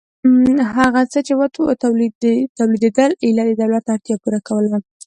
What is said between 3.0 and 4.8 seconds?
ایله د دولت اړتیا پوره کوله